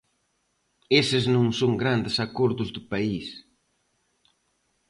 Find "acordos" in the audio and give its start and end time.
2.25-2.69